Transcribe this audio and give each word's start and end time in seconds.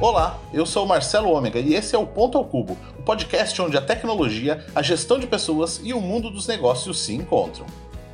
Olá, 0.00 0.38
eu 0.52 0.64
sou 0.64 0.86
Marcelo 0.86 1.28
Ômega 1.28 1.58
e 1.58 1.74
esse 1.74 1.96
é 1.96 1.98
o 1.98 2.06
Ponto 2.06 2.38
ao 2.38 2.44
Cubo, 2.44 2.78
o 2.96 3.02
podcast 3.02 3.60
onde 3.60 3.76
a 3.76 3.80
tecnologia, 3.80 4.64
a 4.72 4.80
gestão 4.80 5.18
de 5.18 5.26
pessoas 5.26 5.80
e 5.82 5.92
o 5.92 6.00
mundo 6.00 6.30
dos 6.30 6.46
negócios 6.46 7.00
se 7.00 7.12
encontram. 7.12 7.66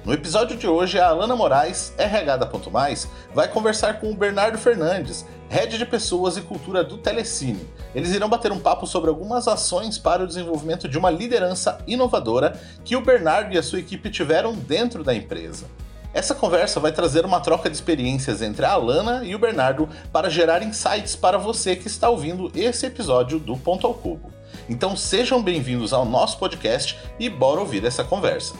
No 0.02 0.14
episódio 0.14 0.56
de 0.56 0.66
hoje, 0.66 0.98
a 0.98 1.08
Alana 1.08 1.36
Moraes, 1.36 1.92
RH 1.98 2.38
da 2.38 2.46
Ponto 2.46 2.70
Mais, 2.70 3.06
vai 3.34 3.48
conversar 3.48 4.00
com 4.00 4.10
o 4.10 4.16
Bernardo 4.16 4.56
Fernandes, 4.56 5.26
Head 5.50 5.76
de 5.76 5.84
Pessoas 5.84 6.38
e 6.38 6.40
Cultura 6.40 6.82
do 6.82 6.96
Telecine. 6.96 7.68
Eles 7.94 8.14
irão 8.14 8.30
bater 8.30 8.50
um 8.50 8.58
papo 8.58 8.86
sobre 8.86 9.10
algumas 9.10 9.46
ações 9.46 9.98
para 9.98 10.24
o 10.24 10.26
desenvolvimento 10.26 10.88
de 10.88 10.96
uma 10.96 11.10
liderança 11.10 11.76
inovadora 11.86 12.58
que 12.82 12.96
o 12.96 13.02
Bernardo 13.02 13.54
e 13.54 13.58
a 13.58 13.62
sua 13.62 13.80
equipe 13.80 14.08
tiveram 14.08 14.54
dentro 14.54 15.04
da 15.04 15.14
empresa. 15.14 15.66
Essa 16.14 16.32
conversa 16.32 16.78
vai 16.78 16.92
trazer 16.92 17.24
uma 17.24 17.40
troca 17.40 17.68
de 17.68 17.74
experiências 17.74 18.40
entre 18.40 18.64
a 18.64 18.70
Alana 18.70 19.24
e 19.24 19.34
o 19.34 19.38
Bernardo 19.38 19.88
para 20.12 20.30
gerar 20.30 20.62
insights 20.62 21.16
para 21.16 21.36
você 21.36 21.74
que 21.74 21.88
está 21.88 22.08
ouvindo 22.08 22.52
esse 22.54 22.86
episódio 22.86 23.40
do 23.40 23.56
Ponto 23.56 23.84
ao 23.84 23.94
Cubo. 23.94 24.32
Então 24.70 24.94
sejam 24.94 25.42
bem-vindos 25.42 25.92
ao 25.92 26.04
nosso 26.04 26.38
podcast 26.38 26.96
e 27.18 27.28
bora 27.28 27.58
ouvir 27.58 27.84
essa 27.84 28.04
conversa. 28.04 28.54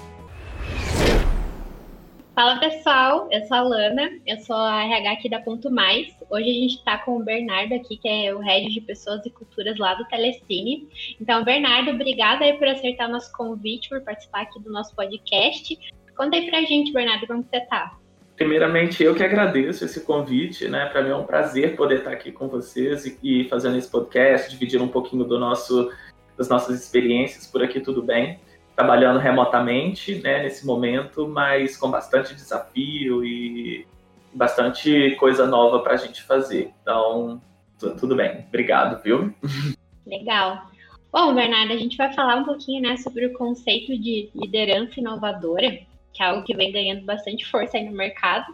Fala 2.35 2.59
pessoal, 2.59 3.29
eu 3.31 3.45
sou 3.45 3.57
a 3.57 3.63
Lana, 3.63 4.11
eu 4.27 4.37
sou 4.41 4.57
a 4.57 4.83
RH 4.87 5.13
aqui 5.13 5.29
da 5.29 5.39
Ponto 5.39 5.71
Mais. 5.71 6.13
Hoje 6.29 6.51
a 6.51 6.55
gente 6.55 6.75
está 6.79 6.99
com 6.99 7.19
o 7.19 7.23
Bernardo 7.23 7.73
aqui, 7.73 7.97
que 7.97 8.09
é 8.09 8.35
o 8.35 8.41
head 8.41 8.69
de 8.75 8.81
pessoas 8.81 9.25
e 9.25 9.31
culturas 9.31 9.79
lá 9.79 9.95
do 9.95 10.05
Telecine. 10.07 10.89
Então, 11.21 11.45
Bernardo, 11.45 11.93
obrigada 11.93 12.45
aí 12.45 12.55
por 12.55 12.67
acertar 12.67 13.09
nosso 13.09 13.31
convite, 13.31 13.89
por 13.89 14.01
participar 14.01 14.41
aqui 14.41 14.59
do 14.59 14.73
nosso 14.73 14.93
podcast. 14.97 15.79
Conta 16.17 16.37
aí 16.37 16.49
pra 16.49 16.63
gente, 16.63 16.93
Bernardo, 16.93 17.27
como 17.27 17.43
você 17.43 17.61
tá. 17.61 17.97
Primeiramente, 18.37 19.03
eu 19.03 19.15
que 19.15 19.23
agradeço 19.23 19.85
esse 19.85 20.01
convite, 20.01 20.69
né? 20.69 20.87
Para 20.87 21.03
mim 21.03 21.11
é 21.11 21.17
um 21.17 21.25
prazer 21.25 21.77
poder 21.77 21.99
estar 21.99 22.11
aqui 22.11 22.33
com 22.33 22.49
vocês 22.49 23.07
e, 23.07 23.19
e 23.23 23.49
fazendo 23.49 23.77
esse 23.77 23.89
podcast, 23.89 24.51
dividir 24.51 24.83
um 24.83 24.89
pouquinho 24.89 25.25
do 25.25 25.39
nosso, 25.39 25.91
das 26.37 26.49
nossas 26.49 26.81
experiências 26.81 27.47
por 27.47 27.63
aqui, 27.63 27.81
tudo 27.81 28.03
bem 28.03 28.41
trabalhando 28.75 29.19
remotamente 29.19 30.17
né, 30.17 30.43
nesse 30.43 30.67
momento, 30.67 31.29
mas 31.29 31.77
com 31.77 31.91
bastante 31.91 32.35
desafio 32.35 33.25
e 33.25 33.87
bastante 34.33 35.15
coisa 35.17 35.47
nova 35.47 35.81
para 35.81 35.95
a 35.95 35.97
gente 35.97 36.23
fazer. 36.23 36.73
Então, 36.83 37.41
tudo 37.99 38.17
bem. 38.17 38.45
Obrigado, 38.49 39.01
viu? 39.03 39.33
Legal. 40.07 40.67
Bom, 41.13 41.33
Bernardo, 41.35 41.73
a 41.73 41.77
gente 41.77 41.97
vai 41.97 42.13
falar 42.13 42.37
um 42.37 42.45
pouquinho 42.45 42.83
né, 42.83 42.97
sobre 42.97 43.27
o 43.27 43.33
conceito 43.35 43.97
de 43.97 44.31
liderança 44.35 44.99
inovadora, 44.99 45.79
que 46.15 46.23
é 46.23 46.27
algo 46.27 46.45
que 46.45 46.57
vem 46.57 46.73
ganhando 46.73 47.05
bastante 47.05 47.45
força 47.45 47.77
aí 47.77 47.85
no 47.85 47.93
mercado, 47.93 48.47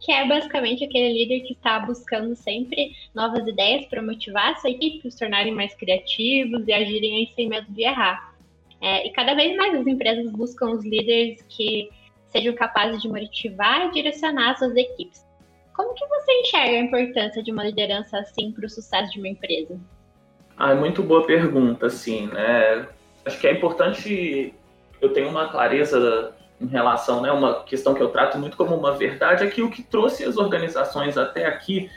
que 0.00 0.10
é 0.10 0.26
basicamente 0.26 0.84
aquele 0.84 1.12
líder 1.12 1.46
que 1.46 1.52
está 1.52 1.78
buscando 1.78 2.34
sempre 2.34 2.92
novas 3.14 3.46
ideias 3.46 3.86
para 3.86 4.02
motivar 4.02 4.52
a 4.52 4.56
sua 4.56 4.70
equipe, 4.70 5.08
se 5.08 5.18
tornarem 5.18 5.54
mais 5.54 5.74
criativos 5.74 6.66
e 6.66 6.72
agirem 6.72 7.30
sem 7.36 7.48
medo 7.48 7.70
de 7.70 7.82
errar. 7.82 8.34
É, 8.80 9.06
e 9.06 9.10
cada 9.12 9.34
vez 9.34 9.56
mais 9.56 9.74
as 9.74 9.86
empresas 9.86 10.32
buscam 10.32 10.70
os 10.70 10.84
líderes 10.84 11.40
que 11.42 11.88
sejam 12.26 12.52
capazes 12.54 13.00
de 13.00 13.08
motivar 13.08 13.86
e 13.86 13.92
direcionar 13.92 14.58
suas 14.58 14.74
equipes. 14.74 15.24
Como 15.76 15.94
que 15.94 16.04
você 16.06 16.32
enxerga 16.40 16.76
a 16.78 16.80
importância 16.80 17.42
de 17.42 17.52
uma 17.52 17.64
liderança 17.64 18.18
assim 18.18 18.50
para 18.50 18.66
o 18.66 18.68
sucesso 18.68 19.12
de 19.12 19.18
uma 19.20 19.28
empresa? 19.28 19.78
Ah, 20.56 20.72
é 20.72 20.74
muito 20.74 21.02
boa 21.02 21.24
pergunta, 21.24 21.86
assim, 21.86 22.26
né? 22.26 22.88
Acho 23.24 23.40
que 23.40 23.46
é 23.46 23.52
importante 23.52 24.52
eu 25.00 25.12
tenho 25.12 25.28
uma 25.28 25.48
clareza 25.48 26.34
em 26.62 26.66
relação, 26.66 27.20
né, 27.20 27.32
uma 27.32 27.64
questão 27.64 27.92
que 27.92 28.02
eu 28.02 28.10
trato 28.10 28.38
muito 28.38 28.56
como 28.56 28.76
uma 28.76 28.92
verdade 28.92 29.44
é 29.44 29.50
que 29.50 29.62
o 29.62 29.70
que 29.70 29.82
trouxe 29.82 30.24
as 30.24 30.36
organizações 30.36 31.18
até 31.18 31.46
aqui 31.46 31.90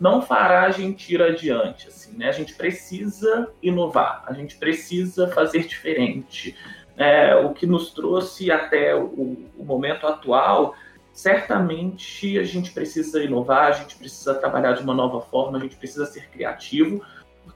não 0.00 0.20
fará 0.20 0.62
a 0.62 0.70
gente 0.70 1.14
ir 1.14 1.22
adiante. 1.22 1.88
Assim, 1.88 2.16
né? 2.16 2.28
A 2.28 2.32
gente 2.32 2.54
precisa 2.54 3.48
inovar, 3.62 4.24
a 4.26 4.32
gente 4.32 4.56
precisa 4.56 5.28
fazer 5.28 5.66
diferente. 5.66 6.56
É, 6.96 7.34
o 7.36 7.52
que 7.52 7.66
nos 7.66 7.92
trouxe 7.92 8.50
até 8.50 8.94
o, 8.94 9.48
o, 9.56 9.64
momento 9.64 10.04
atual, 10.06 10.74
certamente 11.12 12.36
a 12.38 12.42
gente 12.42 12.72
precisa 12.72 13.22
inovar, 13.22 13.68
a 13.68 13.72
gente 13.72 13.94
precisa 13.96 14.34
trabalhar 14.34 14.72
de 14.72 14.82
uma 14.82 14.94
nova 14.94 15.20
forma, 15.20 15.58
a 15.58 15.60
gente 15.60 15.76
precisa 15.76 16.06
ser 16.06 16.28
criativo, 16.28 17.00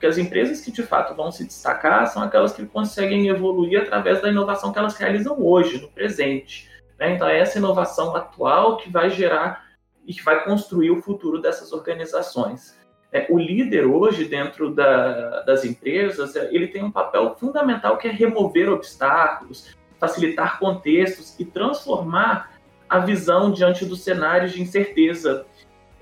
porque 0.03 0.07
as 0.07 0.17
empresas 0.17 0.59
que 0.59 0.69
de 0.69 0.83
fato 0.83 1.15
vão 1.15 1.31
se 1.31 1.45
destacar 1.45 2.05
são 2.07 2.21
aquelas 2.21 2.51
que 2.51 2.65
conseguem 2.65 3.29
evoluir 3.29 3.83
através 3.83 4.21
da 4.21 4.27
inovação 4.27 4.73
que 4.73 4.77
elas 4.77 4.97
realizam 4.97 5.41
hoje, 5.41 5.81
no 5.81 5.87
presente. 5.87 6.69
Né? 6.99 7.13
Então, 7.13 7.25
é 7.25 7.39
essa 7.39 7.57
inovação 7.57 8.13
atual 8.13 8.75
que 8.75 8.89
vai 8.89 9.09
gerar 9.09 9.65
e 10.05 10.13
que 10.13 10.21
vai 10.21 10.43
construir 10.43 10.91
o 10.91 11.01
futuro 11.01 11.39
dessas 11.39 11.71
organizações. 11.71 12.77
É, 13.13 13.27
o 13.29 13.39
líder 13.39 13.85
hoje 13.85 14.25
dentro 14.25 14.75
da, 14.75 15.39
das 15.43 15.63
empresas 15.63 16.35
é, 16.35 16.53
ele 16.53 16.67
tem 16.67 16.83
um 16.83 16.91
papel 16.91 17.33
fundamental 17.39 17.97
que 17.97 18.09
é 18.09 18.11
remover 18.11 18.69
obstáculos, 18.69 19.73
facilitar 20.01 20.59
contextos 20.59 21.39
e 21.39 21.45
transformar 21.45 22.51
a 22.89 22.99
visão 22.99 23.53
diante 23.53 23.85
dos 23.85 24.03
cenários 24.03 24.51
de 24.51 24.61
incerteza, 24.61 25.45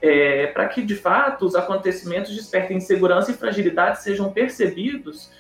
é, 0.02 0.48
para 0.48 0.68
que 0.68 0.82
de 0.82 0.96
fato 0.96 1.46
os 1.46 1.56
acontecimentos 1.56 2.36
despertem 2.36 2.78
insegurança 2.78 3.32
e 3.32 3.36
fragilidade 3.36 4.02
sejam 4.02 4.32
percebidos 4.32 5.32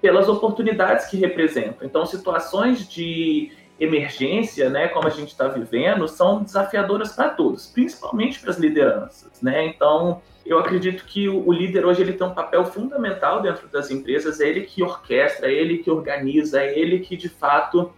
pelas 0.00 0.28
oportunidades 0.28 1.06
que 1.06 1.16
representam. 1.16 1.86
Então, 1.86 2.06
situações 2.06 2.88
de 2.88 3.52
emergência, 3.78 4.70
né, 4.70 4.88
como 4.88 5.06
a 5.06 5.10
gente 5.10 5.28
está 5.28 5.48
vivendo, 5.48 6.08
são 6.08 6.42
desafiadoras 6.42 7.12
para 7.12 7.30
todos, 7.30 7.66
principalmente 7.66 8.40
para 8.40 8.50
as 8.50 8.58
lideranças, 8.58 9.42
né? 9.42 9.66
Então, 9.66 10.22
eu 10.46 10.58
acredito 10.58 11.04
que 11.04 11.28
o, 11.28 11.52
líder 11.52 11.84
hoje 11.84 12.02
ele 12.02 12.12
tem 12.12 12.26
um 12.26 12.32
papel 12.32 12.64
fundamental 12.64 13.42
dentro 13.42 13.68
das 13.68 13.90
empresas, 13.90 14.40
é 14.40 14.48
ele 14.48 14.62
que 14.62 14.82
orquestra, 14.82 15.50
é 15.50 15.52
ele 15.52 15.78
que 15.78 15.90
organiza, 15.90 16.62
é 16.62 16.78
ele 16.78 17.00
que 17.00 17.16
de 17.16 17.28
fato 17.28 17.92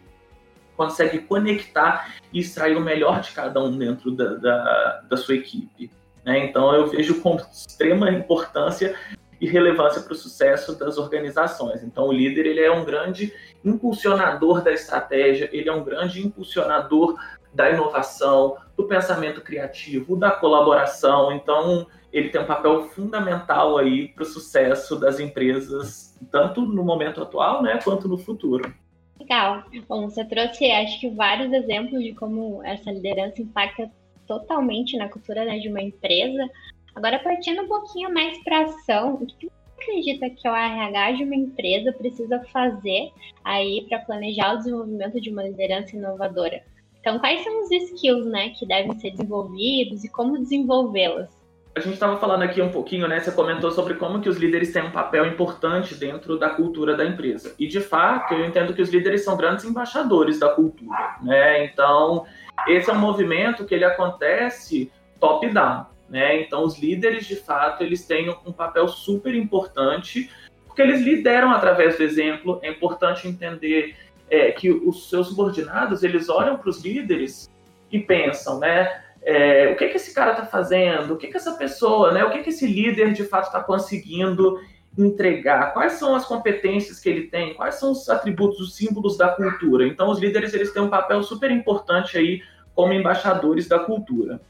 consegue 0.77 1.19
conectar 1.19 2.15
e 2.33 2.41
extrair 2.41 2.77
o 2.77 2.81
melhor 2.81 3.21
de 3.21 3.33
cada 3.33 3.62
um 3.62 3.77
dentro 3.77 4.11
da, 4.12 4.34
da, 4.34 5.03
da 5.09 5.17
sua 5.17 5.34
equipe. 5.34 5.91
Né? 6.28 6.44
Então, 6.44 6.75
eu 6.75 6.87
vejo 6.89 7.22
com 7.22 7.37
extrema 7.37 8.11
importância 8.11 8.94
e 9.41 9.49
relevância 9.49 10.03
para 10.03 10.12
o 10.12 10.16
sucesso 10.16 10.78
das 10.78 10.99
organizações. 10.99 11.83
Então, 11.83 12.09
o 12.09 12.12
líder 12.12 12.44
ele 12.44 12.61
é 12.61 12.71
um 12.71 12.84
grande 12.84 13.33
impulsionador 13.65 14.62
da 14.62 14.71
estratégia, 14.71 15.49
ele 15.55 15.71
é 15.71 15.72
um 15.72 15.83
grande 15.83 16.21
impulsionador 16.21 17.19
da 17.55 17.71
inovação, 17.71 18.59
do 18.77 18.84
pensamento 18.84 19.41
criativo, 19.41 20.16
da 20.16 20.31
colaboração. 20.31 21.33
Então, 21.33 21.87
ele 22.12 22.28
tem 22.28 22.43
um 22.43 22.47
papel 22.47 22.83
fundamental 22.91 23.78
aí 23.78 24.09
para 24.09 24.25
o 24.25 24.27
sucesso 24.27 24.97
das 24.97 25.19
empresas, 25.19 26.15
tanto 26.31 26.60
no 26.60 26.84
momento 26.84 27.22
atual, 27.22 27.62
né, 27.62 27.81
quanto 27.83 28.06
no 28.06 28.19
futuro. 28.19 28.71
Legal. 29.19 29.65
Bom, 29.89 30.10
você 30.10 30.27
trouxe, 30.27 30.71
acho 30.71 31.00
que, 31.00 31.09
vários 31.09 31.50
exemplos 31.55 32.03
de 32.03 32.12
como 32.15 32.62
essa 32.62 32.91
liderança 32.91 33.41
impacta 33.41 33.91
totalmente 34.28 34.97
na 34.97 35.09
cultura 35.09 35.44
né, 35.44 35.59
de 35.59 35.69
uma 35.69 35.83
empresa. 35.83 36.49
Agora, 36.94 37.19
partindo 37.19 37.62
um 37.62 37.69
pouquinho 37.69 38.12
mais 38.12 38.39
para 38.44 38.65
ação, 38.65 39.15
o 39.15 39.27
que 39.27 39.47
você 39.47 39.53
acredita 39.81 40.31
que 40.31 40.49
o 40.49 40.55
RH 40.55 41.12
de 41.12 41.25
uma 41.25 41.34
empresa 41.34 41.93
precisa 41.93 42.41
fazer 42.53 43.11
aí 43.44 43.87
para 43.89 44.00
planejar 44.00 44.55
o 44.55 44.59
desenvolvimento 44.59 45.21
de 45.21 45.31
uma 45.31 45.43
liderança 45.43 45.97
inovadora? 45.97 46.62
Então, 47.00 47.19
quais 47.19 47.43
são 47.43 47.62
os 47.62 47.71
skills 47.71 48.27
né, 48.27 48.50
que 48.50 48.66
devem 48.66 48.93
ser 48.99 49.12
desenvolvidos 49.12 50.05
e 50.05 50.11
como 50.11 50.39
desenvolvê-las? 50.39 51.39
A 51.78 51.81
gente 51.81 51.95
estava 51.95 52.19
falando 52.19 52.43
aqui 52.43 52.60
um 52.60 52.72
pouquinho, 52.72 53.06
né? 53.06 53.21
Você 53.21 53.31
comentou 53.31 53.71
sobre 53.71 53.95
como 53.95 54.21
que 54.21 54.28
os 54.28 54.37
líderes 54.37 54.72
têm 54.72 54.83
um 54.83 54.91
papel 54.91 55.25
importante 55.27 55.95
dentro 55.95 56.37
da 56.37 56.50
cultura 56.50 56.97
da 56.97 57.05
empresa. 57.05 57.55
E 57.56 57.69
de 57.69 57.81
fato, 57.81 58.34
eu 58.34 58.45
entendo 58.45 58.75
que 58.75 58.83
os 58.83 58.91
líderes 58.91 59.25
são 59.25 59.37
grandes 59.37 59.65
embaixadores 59.65 60.41
da 60.41 60.49
cultura, 60.49 61.16
né? 61.22 61.65
Então, 61.65 62.27
esse 62.67 62.91
é 62.91 62.93
um 62.93 62.99
movimento 62.99 63.65
que 63.65 63.75
ele 63.75 63.85
acontece 63.85 64.91
top-down. 65.21 65.87
Né? 66.09 66.41
Então, 66.43 66.65
os 66.65 66.78
líderes, 66.78 67.27
de 67.27 67.37
fato, 67.37 67.83
eles 67.83 68.07
têm 68.07 68.31
um 68.45 68.53
papel 68.53 68.89
super 68.89 69.34
importante, 69.34 70.31
porque 70.66 70.81
eles 70.81 71.03
lideram 71.03 71.51
através 71.51 71.97
do 71.97 72.03
exemplo. 72.03 72.59
É 72.63 72.71
importante 72.71 73.28
entender 73.28 73.95
é, 74.31 74.51
que 74.53 74.71
os 74.71 75.09
seus 75.09 75.28
subordinados, 75.28 76.03
eles 76.03 76.28
olham 76.28 76.57
para 76.57 76.71
os 76.71 76.83
líderes 76.83 77.51
e 77.91 77.99
pensam, 77.99 78.59
né? 78.59 79.03
É, 79.22 79.71
o 79.72 79.77
que, 79.77 79.89
que 79.89 79.97
esse 79.97 80.15
cara 80.15 80.31
está 80.31 80.47
fazendo? 80.47 81.15
O 81.15 81.16
que, 81.16 81.27
que 81.27 81.37
essa 81.37 81.53
pessoa, 81.53 82.13
né? 82.13 82.25
O 82.25 82.31
que, 82.31 82.43
que 82.43 82.51
esse 82.51 82.66
líder, 82.66 83.13
de 83.13 83.25
fato, 83.25 83.47
está 83.47 83.63
conseguindo 83.63 84.59
entregar? 84.98 85.72
Quais 85.72 85.92
são 85.92 86.15
as 86.15 86.24
competências 86.24 86.98
que 86.98 87.09
ele 87.09 87.28
tem? 87.28 87.54
Quais 87.54 87.77
são 87.77 87.92
os 87.92 88.09
atributos, 88.09 88.60
os 88.60 88.77
símbolos 88.77 89.16
da 89.16 89.28
cultura? 89.28 89.86
Então, 89.86 90.10
os 90.10 90.18
líderes, 90.18 90.53
eles 90.53 90.72
têm 90.72 90.83
um 90.83 90.91
papel 90.91 91.22
super 91.22 91.50
importante 91.50 92.18
aí 92.18 92.42
como 92.74 92.92
embaixadores 92.92 93.68
da 93.68 93.78
cultura. 93.78 94.41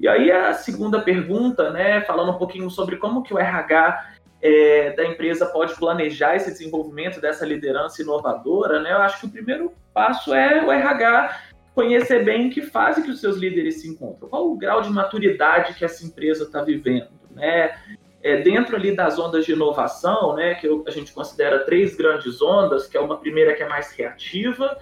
E 0.00 0.06
aí 0.06 0.30
a 0.30 0.52
segunda 0.52 1.00
pergunta, 1.00 1.70
né, 1.70 2.00
falando 2.02 2.32
um 2.32 2.38
pouquinho 2.38 2.70
sobre 2.70 2.96
como 2.96 3.22
que 3.22 3.34
o 3.34 3.38
RH 3.38 4.16
é, 4.40 4.92
da 4.92 5.04
empresa 5.04 5.46
pode 5.46 5.74
planejar 5.74 6.36
esse 6.36 6.50
desenvolvimento 6.50 7.20
dessa 7.20 7.44
liderança 7.44 8.00
inovadora, 8.02 8.80
né? 8.80 8.92
Eu 8.92 8.98
acho 8.98 9.20
que 9.20 9.26
o 9.26 9.30
primeiro 9.30 9.72
passo 9.92 10.32
é 10.32 10.64
o 10.64 10.70
RH 10.70 11.40
conhecer 11.74 12.24
bem 12.24 12.46
em 12.46 12.50
que 12.50 12.62
fase 12.62 13.02
que 13.02 13.10
os 13.10 13.20
seus 13.20 13.36
líderes 13.36 13.80
se 13.80 13.88
encontram, 13.88 14.28
qual 14.28 14.50
o 14.50 14.56
grau 14.56 14.82
de 14.82 14.90
maturidade 14.90 15.74
que 15.74 15.84
essa 15.84 16.04
empresa 16.04 16.44
está 16.44 16.62
vivendo, 16.62 17.08
né? 17.30 17.76
É, 18.22 18.38
dentro 18.38 18.76
ali 18.76 18.94
das 18.94 19.18
ondas 19.18 19.46
de 19.46 19.52
inovação, 19.52 20.34
né, 20.34 20.54
que 20.54 20.68
a 20.86 20.90
gente 20.90 21.12
considera 21.12 21.60
três 21.60 21.96
grandes 21.96 22.42
ondas, 22.42 22.86
que 22.86 22.96
é 22.96 23.00
uma 23.00 23.16
primeira 23.16 23.54
que 23.54 23.62
é 23.62 23.68
mais 23.68 23.92
reativa, 23.92 24.76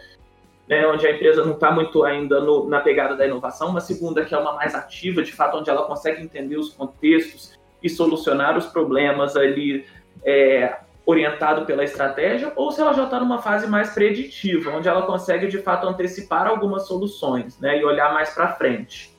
né, 0.69 0.87
onde 0.87 1.06
a 1.06 1.12
empresa 1.12 1.44
não 1.44 1.53
está 1.53 1.71
muito 1.71 2.03
ainda 2.03 2.41
no, 2.41 2.69
na 2.69 2.81
pegada 2.81 3.15
da 3.15 3.27
inovação, 3.27 3.69
uma 3.69 3.81
segunda 3.81 4.25
que 4.25 4.35
é 4.35 4.38
uma 4.38 4.55
mais 4.55 4.75
ativa, 4.75 5.23
de 5.23 5.33
fato, 5.33 5.59
onde 5.59 5.71
ela 5.71 5.87
consegue 5.87 6.23
entender 6.23 6.56
os 6.56 6.71
contextos 6.71 7.56
e 7.83 7.88
solucionar 7.88 8.56
os 8.56 8.67
problemas 8.67 9.37
ali 9.37 9.87
é, 10.25 10.79
orientado 11.05 11.65
pela 11.65 11.85
estratégia, 11.85 12.53
ou 12.56 12.73
se 12.73 12.81
ela 12.81 12.93
já 12.93 13.05
está 13.05 13.21
numa 13.21 13.41
fase 13.41 13.67
mais 13.69 13.91
preditiva, 13.94 14.73
onde 14.73 14.89
ela 14.89 15.03
consegue 15.03 15.47
de 15.47 15.59
fato 15.59 15.87
antecipar 15.87 16.49
algumas 16.49 16.89
soluções 16.89 17.61
né, 17.61 17.79
e 17.79 17.85
olhar 17.85 18.12
mais 18.12 18.31
para 18.35 18.55
frente. 18.55 19.15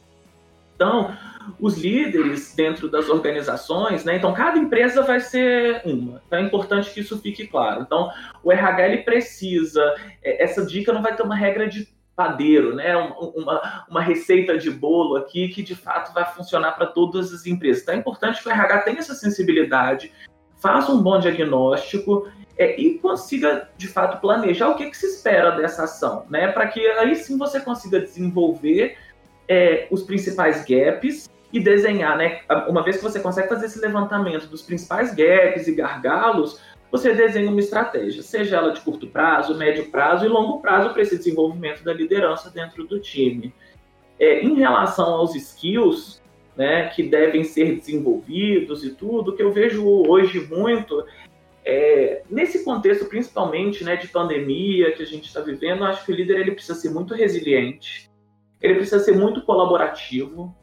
Então, 0.75 1.15
os 1.59 1.77
líderes 1.77 2.53
dentro 2.55 2.89
das 2.89 3.09
organizações, 3.09 4.03
né? 4.03 4.17
Então, 4.17 4.33
cada 4.33 4.57
empresa 4.57 5.01
vai 5.01 5.19
ser 5.19 5.81
uma. 5.85 6.21
Então, 6.25 6.39
é 6.39 6.41
importante 6.41 6.91
que 6.91 6.99
isso 6.99 7.17
fique 7.19 7.47
claro. 7.47 7.81
Então, 7.81 8.11
o 8.43 8.51
RH 8.51 8.87
ele 8.87 9.03
precisa. 9.03 9.81
É, 10.23 10.43
essa 10.43 10.65
dica 10.65 10.93
não 10.93 11.01
vai 11.01 11.15
ter 11.15 11.23
uma 11.23 11.35
regra 11.35 11.67
de 11.67 11.87
padeiro, 12.15 12.75
né? 12.75 12.95
Uma, 12.95 13.85
uma 13.89 14.01
receita 14.01 14.57
de 14.57 14.71
bolo 14.71 15.15
aqui 15.17 15.49
que 15.49 15.61
de 15.61 15.75
fato 15.75 16.13
vai 16.13 16.25
funcionar 16.25 16.71
para 16.71 16.87
todas 16.87 17.31
as 17.31 17.45
empresas. 17.45 17.83
Então, 17.83 17.95
é 17.95 17.97
importante 17.97 18.41
que 18.41 18.49
o 18.49 18.51
RH 18.51 18.79
tenha 18.79 18.99
essa 18.99 19.13
sensibilidade, 19.13 20.11
faça 20.57 20.91
um 20.91 21.01
bom 21.01 21.19
diagnóstico 21.19 22.27
é, 22.57 22.79
e 22.79 22.97
consiga, 22.97 23.69
de 23.77 23.87
fato, 23.87 24.19
planejar 24.19 24.69
o 24.69 24.75
que, 24.75 24.89
que 24.89 24.97
se 24.97 25.05
espera 25.05 25.51
dessa 25.51 25.83
ação, 25.83 26.25
né? 26.29 26.47
Para 26.47 26.67
que 26.67 26.85
aí 26.87 27.15
sim 27.15 27.37
você 27.37 27.59
consiga 27.59 27.99
desenvolver 27.99 28.97
é, 29.47 29.87
os 29.91 30.03
principais 30.03 30.65
gaps 30.65 31.29
e 31.51 31.59
desenhar, 31.59 32.17
né? 32.17 32.41
Uma 32.67 32.83
vez 32.83 32.97
que 32.97 33.03
você 33.03 33.19
consegue 33.19 33.47
fazer 33.47 33.67
esse 33.67 33.79
levantamento 33.79 34.47
dos 34.47 34.61
principais 34.61 35.13
gaps 35.13 35.67
e 35.67 35.73
gargalos, 35.73 36.59
você 36.91 37.13
desenha 37.13 37.49
uma 37.49 37.59
estratégia, 37.59 38.21
seja 38.21 38.57
ela 38.57 38.71
de 38.71 38.81
curto 38.81 39.07
prazo, 39.07 39.57
médio 39.57 39.89
prazo 39.89 40.25
e 40.25 40.29
longo 40.29 40.59
prazo 40.59 40.91
para 40.91 41.01
esse 41.01 41.17
desenvolvimento 41.17 41.83
da 41.83 41.93
liderança 41.93 42.49
dentro 42.49 42.85
do 42.85 42.99
time. 42.99 43.53
É, 44.19 44.41
em 44.41 44.55
relação 44.55 45.05
aos 45.05 45.35
skills, 45.35 46.21
né, 46.55 46.87
que 46.89 47.03
devem 47.03 47.43
ser 47.43 47.75
desenvolvidos 47.75 48.83
e 48.83 48.89
tudo, 48.89 49.35
que 49.35 49.43
eu 49.43 49.51
vejo 49.51 49.85
hoje 49.85 50.39
muito 50.49 51.05
é, 51.63 52.23
nesse 52.29 52.63
contexto, 52.63 53.05
principalmente, 53.05 53.83
né, 53.83 53.95
de 53.95 54.07
pandemia 54.07 54.93
que 54.93 55.03
a 55.03 55.05
gente 55.05 55.27
está 55.27 55.41
vivendo, 55.41 55.83
acho 55.83 56.05
que 56.05 56.11
o 56.11 56.15
líder 56.15 56.39
ele 56.39 56.51
precisa 56.51 56.73
ser 56.73 56.89
muito 56.89 57.13
resiliente, 57.13 58.09
ele 58.61 58.75
precisa 58.75 58.99
ser 58.99 59.11
muito 59.11 59.41
colaborativo 59.41 60.55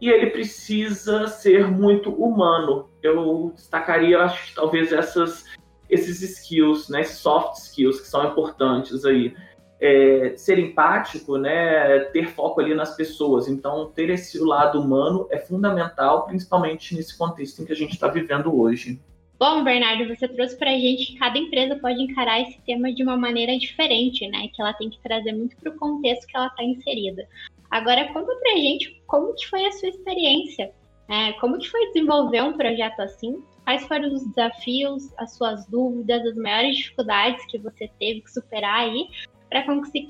e 0.00 0.08
ele 0.08 0.28
precisa 0.28 1.26
ser 1.28 1.68
muito 1.68 2.10
humano. 2.10 2.88
Eu 3.02 3.52
destacaria, 3.54 4.20
acho 4.20 4.54
talvez 4.54 4.92
essas, 4.92 5.44
esses 5.88 6.22
skills, 6.22 6.88
né, 6.88 7.04
soft 7.04 7.56
skills 7.58 8.00
que 8.00 8.08
são 8.08 8.26
importantes 8.26 9.04
aí. 9.04 9.34
É, 9.82 10.34
ser 10.36 10.58
empático, 10.58 11.38
né, 11.38 12.00
ter 12.12 12.28
foco 12.28 12.60
ali 12.60 12.74
nas 12.74 12.94
pessoas. 12.96 13.48
Então, 13.48 13.90
ter 13.94 14.10
esse 14.10 14.38
lado 14.38 14.78
humano 14.78 15.26
é 15.30 15.38
fundamental, 15.38 16.26
principalmente 16.26 16.94
nesse 16.94 17.16
contexto 17.16 17.62
em 17.62 17.64
que 17.64 17.72
a 17.72 17.76
gente 17.76 17.92
está 17.92 18.06
vivendo 18.08 18.54
hoje. 18.54 19.00
Bom, 19.38 19.64
Bernardo, 19.64 20.06
você 20.06 20.28
trouxe 20.28 20.54
para 20.58 20.70
a 20.70 20.78
gente 20.78 21.06
que 21.06 21.18
cada 21.18 21.38
empresa 21.38 21.74
pode 21.76 21.98
encarar 22.02 22.42
esse 22.42 22.60
tema 22.60 22.92
de 22.92 23.02
uma 23.02 23.16
maneira 23.16 23.58
diferente, 23.58 24.28
né? 24.28 24.48
Que 24.54 24.60
ela 24.60 24.74
tem 24.74 24.90
que 24.90 25.00
trazer 25.00 25.32
muito 25.32 25.56
para 25.56 25.70
o 25.72 25.78
contexto 25.78 26.26
que 26.26 26.36
ela 26.36 26.48
está 26.48 26.62
inserida. 26.62 27.26
Agora, 27.70 28.12
conta 28.12 28.34
para 28.36 28.52
a 28.52 28.56
gente 28.56 29.00
como 29.06 29.34
que 29.34 29.46
foi 29.48 29.64
a 29.64 29.72
sua 29.72 29.88
experiência, 29.88 30.72
é, 31.08 31.32
como 31.34 31.58
que 31.58 31.68
foi 31.68 31.86
desenvolver 31.88 32.42
um 32.42 32.56
projeto 32.56 33.00
assim? 33.00 33.42
Quais 33.64 33.86
foram 33.86 34.12
os 34.12 34.26
desafios, 34.28 35.12
as 35.18 35.36
suas 35.36 35.66
dúvidas, 35.66 36.24
as 36.26 36.36
maiores 36.36 36.76
dificuldades 36.76 37.44
que 37.46 37.58
você 37.58 37.90
teve 37.98 38.22
que 38.22 38.30
superar 38.30 38.80
aí 38.80 39.06
para 39.50 39.64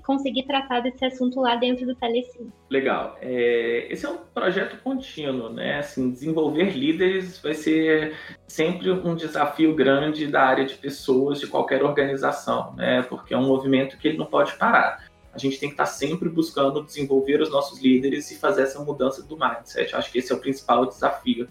conseguir 0.05 0.43
tratar 0.43 0.81
desse 0.81 1.03
assunto 1.03 1.41
lá 1.41 1.57
dentro 1.57 1.87
do 1.87 1.95
Telecine. 1.95 2.53
Legal. 2.69 3.17
É, 3.23 3.87
esse 3.91 4.05
é 4.05 4.09
um 4.11 4.19
projeto 4.19 4.77
contínuo, 4.83 5.49
né? 5.49 5.79
Assim, 5.79 6.11
desenvolver 6.11 6.77
líderes 6.77 7.41
vai 7.41 7.55
ser 7.55 8.15
sempre 8.47 8.91
um 8.91 9.15
desafio 9.15 9.75
grande 9.75 10.27
da 10.27 10.43
área 10.43 10.67
de 10.67 10.75
pessoas 10.75 11.41
de 11.41 11.47
qualquer 11.47 11.83
organização, 11.83 12.75
né? 12.77 13.03
Porque 13.03 13.33
é 13.33 13.39
um 13.39 13.47
movimento 13.47 13.97
que 13.97 14.09
ele 14.09 14.19
não 14.19 14.27
pode 14.27 14.53
parar. 14.57 15.10
A 15.33 15.39
gente 15.39 15.59
tem 15.59 15.69
que 15.69 15.75
estar 15.75 15.87
sempre 15.87 16.29
buscando 16.29 16.83
desenvolver 16.83 17.41
os 17.41 17.51
nossos 17.51 17.81
líderes 17.81 18.31
e 18.31 18.37
fazer 18.37 18.63
essa 18.63 18.81
mudança 18.81 19.23
do 19.23 19.39
mindset. 19.39 19.95
Acho 19.95 20.11
que 20.11 20.19
esse 20.19 20.33
é 20.33 20.35
o 20.35 20.41
principal 20.41 20.87
desafio. 20.87 21.49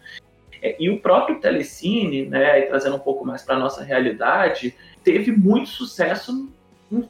É, 0.61 0.75
e 0.79 0.89
o 0.89 0.99
próprio 0.99 1.39
Telecine, 1.39 2.25
né, 2.25 2.61
trazendo 2.63 2.97
um 2.97 2.99
pouco 2.99 3.25
mais 3.25 3.43
para 3.43 3.55
a 3.55 3.59
nossa 3.59 3.83
realidade, 3.83 4.75
teve 5.03 5.31
muito 5.31 5.69
sucesso 5.69 6.49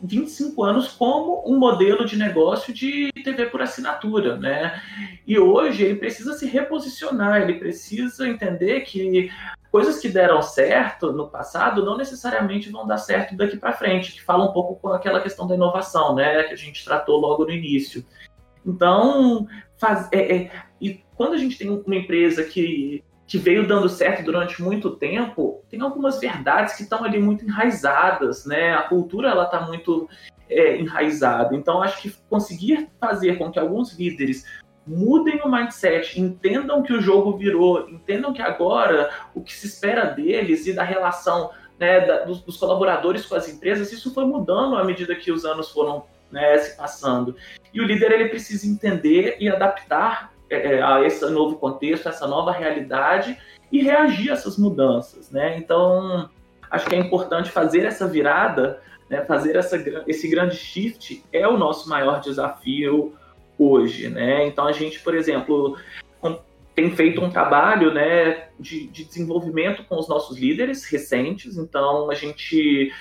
25 0.03 0.61
anos 0.63 0.89
como 0.89 1.41
um 1.45 1.57
modelo 1.57 2.05
de 2.05 2.17
negócio 2.17 2.73
de 2.73 3.09
TV 3.23 3.45
por 3.45 3.61
assinatura, 3.61 4.35
né? 4.35 4.81
E 5.25 5.39
hoje 5.39 5.83
ele 5.83 5.95
precisa 5.95 6.33
se 6.33 6.45
reposicionar, 6.45 7.41
ele 7.41 7.53
precisa 7.53 8.27
entender 8.27 8.81
que 8.81 9.31
coisas 9.71 9.99
que 9.99 10.09
deram 10.09 10.41
certo 10.41 11.11
no 11.11 11.29
passado 11.29 11.85
não 11.85 11.97
necessariamente 11.97 12.69
vão 12.69 12.87
dar 12.87 12.97
certo 12.97 13.35
daqui 13.35 13.57
para 13.57 13.73
frente, 13.73 14.13
que 14.13 14.21
fala 14.21 14.45
um 14.45 14.53
pouco 14.53 14.75
com 14.75 14.89
aquela 14.89 15.21
questão 15.21 15.47
da 15.47 15.55
inovação, 15.55 16.15
né? 16.15 16.43
Que 16.43 16.53
a 16.53 16.57
gente 16.57 16.83
tratou 16.83 17.19
logo 17.19 17.45
no 17.45 17.51
início. 17.51 18.05
Então, 18.65 19.47
faz, 19.77 20.09
é, 20.11 20.35
é, 20.35 20.51
e 20.81 21.03
quando 21.15 21.33
a 21.33 21.37
gente 21.37 21.57
tem 21.57 21.69
uma 21.69 21.95
empresa 21.95 22.43
que 22.43 23.03
que 23.29 23.37
veio 23.37 23.67
dando 23.67 23.87
certo 23.87 24.23
durante 24.23 24.59
muito 24.59 24.89
tempo, 24.89 25.63
tem 25.69 25.79
algumas 25.81 26.19
verdades 26.19 26.75
que 26.75 26.81
estão 26.81 27.03
ali 27.03 27.19
muito 27.19 27.45
enraizadas, 27.45 28.43
né? 28.43 28.73
A 28.73 28.81
cultura 28.81 29.29
ela 29.29 29.43
está 29.43 29.61
muito 29.61 30.09
é, 30.49 30.77
enraizada. 30.77 31.55
Então, 31.55 31.79
acho 31.83 32.01
que 32.01 32.11
conseguir 32.27 32.89
fazer 32.99 33.37
com 33.37 33.51
que 33.51 33.59
alguns 33.59 33.93
líderes 33.93 34.45
mudem 34.89 35.39
o 35.43 35.51
mindset, 35.51 36.19
entendam 36.19 36.81
que 36.81 36.91
o 36.91 36.99
jogo 36.99 37.37
virou, 37.37 37.87
entendam 37.89 38.33
que 38.33 38.41
agora 38.41 39.11
o 39.35 39.41
que 39.41 39.53
se 39.53 39.67
espera 39.67 40.05
deles 40.05 40.65
e 40.65 40.73
da 40.73 40.83
relação 40.83 41.51
né, 41.77 42.05
da, 42.05 42.25
dos, 42.25 42.41
dos, 42.41 42.57
colaboradores 42.57 43.25
com 43.25 43.35
as 43.35 43.47
empresas, 43.47 43.91
isso 43.93 44.11
foi 44.13 44.25
mudando 44.25 44.75
à 44.75 44.83
medida 44.83 45.15
que 45.15 45.31
os 45.31 45.45
anos 45.45 45.69
foram 45.69 46.05
né, 46.31 46.57
se 46.57 46.75
passando. 46.75 47.35
E 47.71 47.79
o 47.79 47.85
líder 47.85 48.11
ele 48.11 48.29
precisa 48.29 48.67
entender 48.67 49.37
e 49.39 49.47
adaptar 49.47 50.33
é, 50.49 50.77
é, 50.77 50.81
a 50.81 51.03
esse 51.03 51.23
novo 51.29 51.57
contexto, 51.57 52.09
essa 52.09 52.27
nova 52.27 52.51
realidade 52.51 53.37
e 53.71 53.83
reagir 53.83 54.31
a 54.31 54.33
essas 54.33 54.57
mudanças, 54.57 55.29
né? 55.29 55.55
Então, 55.57 56.27
acho 56.71 56.87
que 56.87 56.95
é 56.95 56.97
importante 56.97 57.51
fazer 57.51 57.85
essa 57.85 58.07
virada, 58.07 58.81
né? 59.07 59.23
fazer 59.25 59.55
essa, 59.55 59.77
esse 60.07 60.27
grande 60.27 60.55
shift 60.55 61.23
é 61.31 61.47
o 61.47 61.57
nosso 61.57 61.87
maior 61.87 62.19
desafio 62.19 63.13
hoje, 63.59 64.09
né? 64.09 64.47
Então, 64.47 64.65
a 64.65 64.71
gente, 64.71 64.99
por 65.01 65.13
exemplo, 65.13 65.77
tem 66.79 66.95
feito 66.95 67.21
um 67.21 67.29
trabalho 67.29 67.93
né, 67.93 68.47
de, 68.57 68.87
de 68.87 69.03
desenvolvimento 69.03 69.83
com 69.83 69.99
os 69.99 70.07
nossos 70.07 70.37
líderes 70.37 70.85
recentes, 70.85 71.57
então 71.57 72.09
a 72.09 72.15
gente 72.15 72.93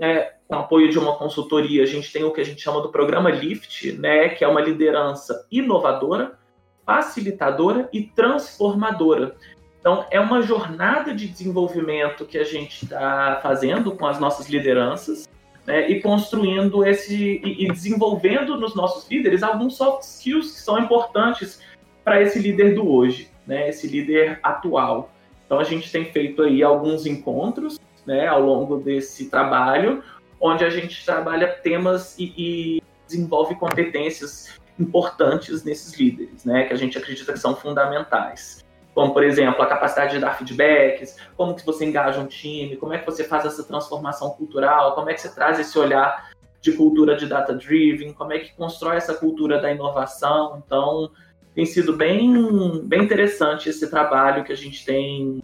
é, 0.00 0.34
com 0.48 0.56
apoio 0.56 0.90
de 0.90 0.98
uma 0.98 1.14
consultoria, 1.14 1.84
a 1.84 1.86
gente 1.86 2.12
tem 2.12 2.24
o 2.24 2.32
que 2.32 2.40
a 2.40 2.44
gente 2.44 2.60
chama 2.60 2.80
do 2.80 2.88
programa 2.88 3.30
LIFT, 3.30 3.92
né, 3.92 4.30
que 4.30 4.42
é 4.42 4.48
uma 4.48 4.60
liderança 4.60 5.46
inovadora, 5.52 6.36
facilitadora 6.84 7.88
e 7.92 8.02
transformadora. 8.02 9.36
Então, 9.78 10.04
é 10.10 10.18
uma 10.18 10.42
jornada 10.42 11.14
de 11.14 11.28
desenvolvimento 11.28 12.24
que 12.24 12.38
a 12.38 12.44
gente 12.44 12.84
está 12.84 13.38
fazendo 13.40 13.92
com 13.92 14.06
as 14.06 14.18
nossas 14.18 14.48
lideranças 14.48 15.28
né, 15.66 15.90
e 15.90 16.00
construindo 16.00 16.84
esse 16.84 17.40
e, 17.42 17.64
e 17.64 17.68
desenvolvendo 17.68 18.58
nos 18.58 18.74
nossos 18.74 19.08
líderes 19.10 19.42
alguns 19.42 19.76
soft 19.76 20.02
skills 20.02 20.52
que 20.52 20.60
são 20.60 20.78
importantes 20.78 21.60
para 22.02 22.20
esse 22.20 22.38
líder 22.38 22.74
do 22.74 22.88
hoje, 22.88 23.30
né, 23.46 23.68
esse 23.68 23.86
líder 23.86 24.38
atual. 24.42 25.10
Então, 25.46 25.58
a 25.58 25.64
gente 25.64 25.90
tem 25.90 26.04
feito 26.04 26.42
aí 26.42 26.62
alguns 26.62 27.06
encontros 27.06 27.78
né, 28.06 28.26
ao 28.26 28.42
longo 28.42 28.76
desse 28.78 29.30
trabalho, 29.30 30.02
onde 30.40 30.64
a 30.64 30.70
gente 30.70 31.04
trabalha 31.04 31.48
temas 31.48 32.18
e, 32.18 32.34
e 32.36 32.82
desenvolve 33.06 33.54
competências 33.54 34.58
importantes 34.78 35.64
nesses 35.64 35.98
líderes, 35.98 36.44
né, 36.44 36.64
que 36.64 36.72
a 36.72 36.76
gente 36.76 36.98
acredita 36.98 37.32
que 37.32 37.38
são 37.38 37.54
fundamentais. 37.54 38.63
Como, 38.94 39.12
por 39.12 39.24
exemplo, 39.24 39.60
a 39.62 39.66
capacidade 39.66 40.12
de 40.12 40.20
dar 40.20 40.38
feedbacks, 40.38 41.16
como 41.36 41.54
que 41.54 41.66
você 41.66 41.84
engaja 41.84 42.20
um 42.20 42.26
time, 42.26 42.76
como 42.76 42.92
é 42.92 42.98
que 42.98 43.06
você 43.06 43.24
faz 43.24 43.44
essa 43.44 43.64
transformação 43.64 44.30
cultural, 44.30 44.94
como 44.94 45.10
é 45.10 45.14
que 45.14 45.20
você 45.20 45.34
traz 45.34 45.58
esse 45.58 45.76
olhar 45.78 46.30
de 46.60 46.72
cultura 46.72 47.16
de 47.16 47.26
data-driven, 47.26 48.12
como 48.12 48.32
é 48.32 48.38
que 48.38 48.54
constrói 48.54 48.96
essa 48.96 49.14
cultura 49.14 49.60
da 49.60 49.70
inovação. 49.70 50.62
Então, 50.64 51.10
tem 51.54 51.66
sido 51.66 51.92
bem, 51.92 52.80
bem 52.84 53.02
interessante 53.02 53.68
esse 53.68 53.90
trabalho 53.90 54.44
que 54.44 54.52
a 54.52 54.56
gente 54.56 54.84
tem 54.84 55.42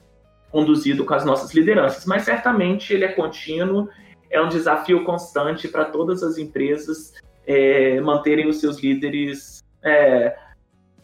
conduzido 0.50 1.04
com 1.04 1.14
as 1.14 1.24
nossas 1.24 1.52
lideranças, 1.52 2.06
mas 2.06 2.22
certamente 2.22 2.92
ele 2.92 3.04
é 3.04 3.12
contínuo, 3.12 3.88
é 4.28 4.40
um 4.40 4.48
desafio 4.48 5.04
constante 5.04 5.68
para 5.68 5.84
todas 5.84 6.22
as 6.22 6.38
empresas 6.38 7.12
é, 7.46 8.00
manterem 8.00 8.48
os 8.48 8.60
seus 8.60 8.80
líderes 8.80 9.62
é, 9.82 10.36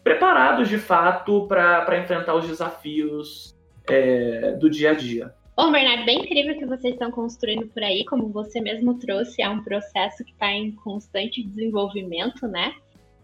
preparados 0.07 0.69
de 0.69 0.77
fato 0.77 1.45
para 1.47 1.99
enfrentar 1.99 2.33
os 2.33 2.47
desafios 2.47 3.53
é, 3.89 4.53
do 4.53 4.69
dia 4.69 4.91
a 4.91 4.93
dia. 4.93 5.33
Bom, 5.53 5.69
Bernardo, 5.69 6.05
bem 6.05 6.19
incrível 6.21 6.57
que 6.57 6.65
vocês 6.65 6.93
estão 6.93 7.11
construindo 7.11 7.67
por 7.67 7.83
aí, 7.83 8.05
como 8.05 8.29
você 8.29 8.61
mesmo 8.61 8.97
trouxe, 8.99 9.41
é 9.41 9.49
um 9.49 9.61
processo 9.61 10.23
que 10.23 10.31
está 10.31 10.49
em 10.49 10.71
constante 10.71 11.43
desenvolvimento, 11.43 12.47
né? 12.47 12.73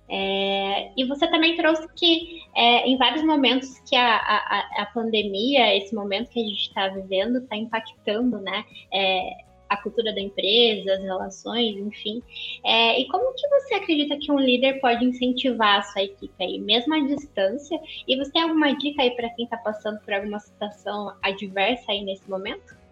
É, 0.10 0.92
e 0.98 1.06
você 1.06 1.26
também 1.28 1.56
trouxe 1.56 1.88
que 1.96 2.42
é, 2.54 2.86
em 2.86 2.98
vários 2.98 3.24
momentos 3.24 3.80
que 3.88 3.96
a, 3.96 4.18
a, 4.18 4.82
a, 4.82 4.86
pandemia, 4.88 5.78
esse 5.78 5.96
momento 5.96 6.32
que 6.32 6.42
a 6.42 6.44
gente 6.44 6.68
está 6.68 6.90
vivendo, 6.90 7.38
está 7.38 7.56
impactando, 7.56 8.42
né? 8.42 8.66
É, 8.92 9.30
a 9.74 9.82
cultura 9.82 10.14
da 10.14 10.22
empresa, 10.22 10.94
as 10.94 11.02
relações, 11.02 11.78
enfim. 11.78 12.22
É, 12.64 13.00
e 13.00 13.08
como 13.08 13.34
que 13.34 13.48
você 13.48 13.76
acredita 13.76 14.18
que 14.18 14.32
um 14.32 14.40
líder 14.40 14.80
pode 14.80 15.04
incentivar 15.06 15.80
a 15.80 15.84
sua 15.84 16.04
equipe 16.04 16.34
aí, 16.42 16.60
mesmo 16.60 16.94
à 16.94 17.00
distância? 17.00 17.80
E 18.08 18.16
você 18.18 18.32
tem 18.32 18.44
alguma 18.44 18.76
dica 18.76 19.02
aí 19.02 19.12
para 19.12 19.30
quem 19.30 19.46
está 19.46 19.58
passando 19.58 20.00
por 20.00 20.14
alguma 20.14 20.40
situação 20.40 21.14
adversa 21.22 21.92
aí 21.92 22.04
nesse 22.04 22.30
momento? 22.30 22.84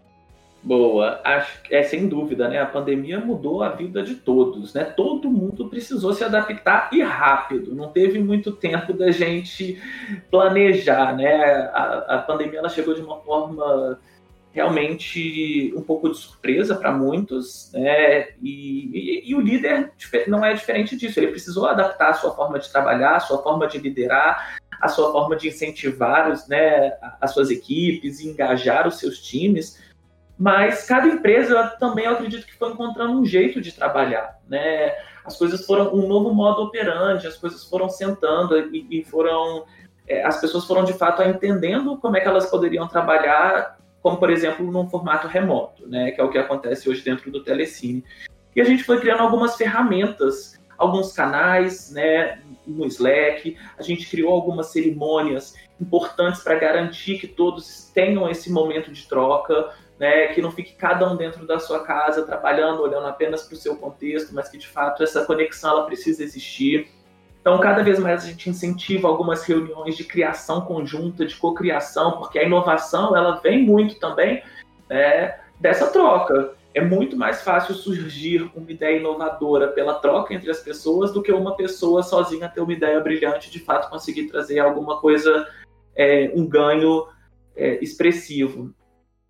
Boa, 0.63 1.19
acho 1.23 1.59
é 1.71 1.81
sem 1.81 2.07
dúvida, 2.07 2.47
né? 2.47 2.59
A 2.59 2.67
pandemia 2.67 3.19
mudou 3.19 3.63
a 3.63 3.69
vida 3.69 4.03
de 4.03 4.13
todos, 4.13 4.75
né? 4.75 4.83
Todo 4.83 5.29
mundo 5.29 5.67
precisou 5.67 6.13
se 6.13 6.23
adaptar 6.23 6.89
e 6.93 7.01
rápido. 7.01 7.73
Não 7.73 7.89
teve 7.89 8.19
muito 8.19 8.51
tempo 8.51 8.93
da 8.93 9.09
gente 9.09 9.81
planejar, 10.29 11.15
né? 11.15 11.33
A, 11.73 12.15
a 12.15 12.17
pandemia 12.19 12.59
ela 12.59 12.69
chegou 12.69 12.93
de 12.93 13.01
uma 13.01 13.19
forma 13.21 13.99
realmente 14.53 15.73
um 15.75 15.81
pouco 15.81 16.09
de 16.09 16.17
surpresa 16.17 16.75
para 16.75 16.91
muitos, 16.91 17.71
né? 17.73 18.29
E, 18.41 19.23
e, 19.23 19.29
e, 19.29 19.35
o 19.35 19.39
líder 19.39 19.91
não 20.27 20.43
é 20.43 20.53
diferente 20.53 20.95
disso. 20.95 21.19
Ele 21.19 21.31
precisou 21.31 21.67
adaptar 21.67 22.09
a 22.09 22.13
sua 22.13 22.35
forma 22.35 22.59
de 22.59 22.69
trabalhar, 22.69 23.15
a 23.15 23.19
sua 23.19 23.41
forma 23.41 23.67
de 23.67 23.77
liderar, 23.77 24.57
a 24.81 24.87
sua 24.89 25.11
forma 25.11 25.35
de 25.35 25.47
incentivar 25.47 26.29
os, 26.29 26.47
né, 26.47 26.93
as 27.21 27.31
suas 27.31 27.49
equipes, 27.49 28.19
engajar 28.19 28.87
os 28.87 28.99
seus 28.99 29.21
times. 29.21 29.79
Mas 30.37 30.85
cada 30.85 31.07
empresa 31.07 31.75
também 31.79 32.05
eu 32.05 32.13
acredito 32.13 32.45
que 32.45 32.57
foi 32.57 32.71
encontrando 32.71 33.13
um 33.13 33.25
jeito 33.25 33.61
de 33.61 33.71
trabalhar, 33.71 34.39
né? 34.49 34.91
As 35.23 35.37
coisas 35.37 35.65
foram 35.65 35.93
um 35.93 36.07
novo 36.07 36.33
modo 36.33 36.63
operante, 36.63 37.27
as 37.27 37.37
coisas 37.37 37.63
foram 37.63 37.87
sentando 37.87 38.57
e, 38.57 38.87
e 38.89 39.03
foram 39.05 39.65
é, 40.07 40.23
as 40.23 40.41
pessoas 40.41 40.65
foram 40.65 40.83
de 40.83 40.93
fato 40.93 41.21
entendendo 41.21 41.95
como 41.97 42.17
é 42.17 42.19
que 42.19 42.27
elas 42.27 42.49
poderiam 42.49 42.87
trabalhar 42.87 43.77
como 44.01 44.17
por 44.17 44.29
exemplo 44.29 44.69
num 44.71 44.89
formato 44.89 45.27
remoto, 45.27 45.87
né, 45.87 46.11
que 46.11 46.19
é 46.19 46.23
o 46.23 46.29
que 46.29 46.37
acontece 46.37 46.89
hoje 46.89 47.03
dentro 47.03 47.31
do 47.31 47.43
Telecine. 47.43 48.03
E 48.55 48.61
a 48.61 48.63
gente 48.63 48.83
foi 48.83 48.99
criando 48.99 49.21
algumas 49.21 49.55
ferramentas, 49.55 50.59
alguns 50.77 51.13
canais, 51.13 51.91
né, 51.91 52.41
no 52.65 52.85
Slack, 52.85 53.55
a 53.77 53.83
gente 53.83 54.09
criou 54.09 54.33
algumas 54.33 54.67
cerimônias 54.67 55.55
importantes 55.79 56.43
para 56.43 56.55
garantir 56.55 57.19
que 57.19 57.27
todos 57.27 57.91
tenham 57.93 58.29
esse 58.29 58.51
momento 58.51 58.91
de 58.91 59.07
troca, 59.07 59.71
né, 59.99 60.27
que 60.27 60.41
não 60.41 60.51
fique 60.51 60.73
cada 60.73 61.11
um 61.11 61.15
dentro 61.15 61.45
da 61.45 61.59
sua 61.59 61.83
casa 61.83 62.25
trabalhando, 62.25 62.81
olhando 62.81 63.05
apenas 63.05 63.43
para 63.43 63.53
o 63.53 63.57
seu 63.57 63.75
contexto, 63.75 64.33
mas 64.33 64.49
que 64.49 64.57
de 64.57 64.67
fato 64.67 65.03
essa 65.03 65.23
conexão 65.25 65.71
ela 65.71 65.85
precisa 65.85 66.23
existir. 66.23 66.89
Então, 67.41 67.59
cada 67.59 67.83
vez 67.83 67.97
mais 67.97 68.23
a 68.23 68.27
gente 68.27 68.49
incentiva 68.49 69.07
algumas 69.07 69.43
reuniões 69.43 69.97
de 69.97 70.03
criação 70.03 70.61
conjunta, 70.61 71.25
de 71.25 71.35
cocriação, 71.35 72.13
porque 72.19 72.37
a 72.37 72.43
inovação 72.43 73.17
ela 73.17 73.39
vem 73.41 73.65
muito 73.65 73.99
também 73.99 74.43
né, 74.87 75.39
dessa 75.59 75.87
troca. 75.87 76.53
É 76.73 76.79
muito 76.79 77.17
mais 77.17 77.41
fácil 77.41 77.73
surgir 77.73 78.49
uma 78.55 78.71
ideia 78.71 78.97
inovadora 78.97 79.69
pela 79.69 79.95
troca 79.95 80.35
entre 80.35 80.51
as 80.51 80.59
pessoas 80.59 81.11
do 81.11 81.21
que 81.21 81.31
uma 81.31 81.55
pessoa 81.55 82.03
sozinha 82.03 82.47
ter 82.47 82.61
uma 82.61 82.73
ideia 82.73 82.99
brilhante 82.99 83.49
de 83.49 83.59
fato 83.59 83.89
conseguir 83.89 84.27
trazer 84.27 84.59
alguma 84.59 85.01
coisa, 85.01 85.47
é, 85.95 86.31
um 86.35 86.47
ganho 86.47 87.07
é, 87.55 87.83
expressivo. 87.83 88.71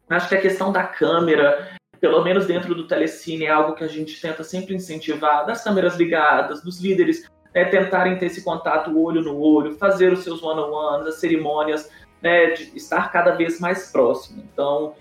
Acho 0.10 0.28
que 0.28 0.36
a 0.36 0.42
questão 0.42 0.74
da 0.74 0.84
câmera, 0.84 1.72
pelo 2.02 2.22
menos 2.22 2.46
dentro 2.46 2.76
do 2.76 2.86
telecine, 2.86 3.46
é 3.46 3.50
algo 3.50 3.74
que 3.74 3.86
a 3.86 3.88
gente 3.88 4.22
tenta 4.22 4.44
sempre 4.44 4.76
incentivar, 4.76 5.46
das 5.46 5.64
câmeras 5.64 5.96
ligadas, 5.96 6.62
dos 6.62 6.82
líderes 6.82 7.26
né, 7.54 7.66
tentarem 7.66 8.18
ter 8.18 8.28
esse 8.28 8.44
contato 8.44 8.98
olho 8.98 9.22
no 9.22 9.40
olho, 9.40 9.76
fazer 9.76 10.12
os 10.12 10.24
seus 10.24 10.42
one-on-ones, 10.42 11.08
as 11.08 11.16
cerimônias, 11.16 11.92
né, 12.22 12.52
de 12.52 12.76
estar 12.76 13.12
cada 13.12 13.32
vez 13.32 13.60
mais 13.60 13.92
próximo. 13.92 14.44
Então, 14.54 14.94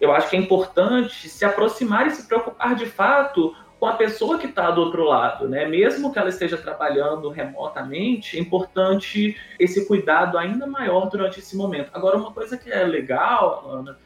eu 0.00 0.12
acho 0.12 0.28
que 0.30 0.36
é 0.36 0.38
importante 0.38 1.28
se 1.28 1.44
aproximar 1.44 2.06
e 2.06 2.10
se 2.10 2.26
preocupar 2.26 2.74
de 2.74 2.86
fato 2.86 3.54
com 3.78 3.86
a 3.86 3.94
pessoa 3.94 4.38
que 4.38 4.46
está 4.46 4.70
do 4.70 4.80
outro 4.80 5.04
lado, 5.04 5.48
né? 5.48 5.64
Mesmo 5.64 6.12
que 6.12 6.18
ela 6.18 6.28
esteja 6.28 6.56
trabalhando 6.56 7.28
remotamente, 7.28 8.36
é 8.36 8.40
importante 8.40 9.36
esse 9.58 9.86
cuidado 9.86 10.36
ainda 10.36 10.66
maior 10.66 11.08
durante 11.08 11.38
esse 11.38 11.56
momento. 11.56 11.90
Agora, 11.94 12.16
uma 12.16 12.32
coisa 12.32 12.56
que 12.56 12.72
é 12.72 12.82
legal, 12.82 13.64
Ana, 13.70 13.96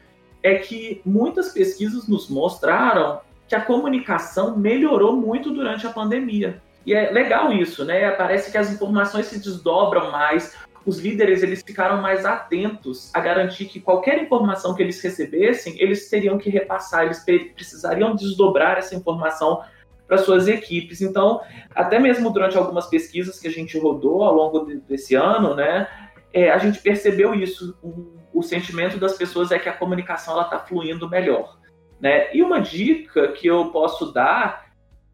é 0.43 0.55
que 0.55 1.01
muitas 1.03 1.51
pesquisas 1.51 2.07
nos 2.07 2.29
mostraram 2.29 3.21
que 3.47 3.55
a 3.55 3.61
comunicação 3.61 4.55
melhorou 4.57 5.15
muito 5.15 5.51
durante 5.51 5.87
a 5.87 5.89
pandemia. 5.89 6.61
E 6.85 6.93
é 6.93 7.11
legal 7.11 7.51
isso, 7.53 7.85
né? 7.85 8.11
Parece 8.11 8.51
que 8.51 8.57
as 8.57 8.71
informações 8.71 9.27
se 9.27 9.39
desdobram 9.39 10.11
mais, 10.11 10.55
os 10.85 10.99
líderes 10.99 11.41
eles 11.41 11.63
ficaram 11.65 12.01
mais 12.01 12.25
atentos 12.25 13.09
a 13.13 13.19
garantir 13.19 13.65
que 13.65 13.79
qualquer 13.79 14.21
informação 14.21 14.75
que 14.75 14.83
eles 14.83 15.01
recebessem, 15.01 15.75
eles 15.79 16.09
teriam 16.09 16.37
que 16.37 16.49
repassar, 16.49 17.05
eles 17.05 17.23
precisariam 17.55 18.15
desdobrar 18.15 18.77
essa 18.77 18.95
informação 18.95 19.63
para 20.07 20.17
suas 20.17 20.47
equipes. 20.47 21.01
Então, 21.01 21.41
até 21.73 21.99
mesmo 21.99 22.29
durante 22.29 22.57
algumas 22.57 22.87
pesquisas 22.87 23.39
que 23.39 23.47
a 23.47 23.51
gente 23.51 23.79
rodou 23.79 24.23
ao 24.23 24.33
longo 24.33 24.65
desse 24.87 25.15
ano, 25.15 25.55
né, 25.55 25.87
é, 26.33 26.51
a 26.51 26.57
gente 26.57 26.79
percebeu 26.79 27.33
isso. 27.33 27.77
Um, 27.81 28.21
o 28.33 28.41
sentimento 28.41 28.97
das 28.97 29.13
pessoas 29.13 29.51
é 29.51 29.59
que 29.59 29.69
a 29.69 29.73
comunicação 29.73 30.33
ela 30.33 30.43
está 30.43 30.57
fluindo 30.57 31.07
melhor. 31.07 31.59
Né? 32.01 32.35
E 32.35 32.41
uma 32.41 32.59
dica 32.59 33.31
que 33.31 33.47
eu 33.47 33.65
posso 33.67 34.11
dar 34.11 34.62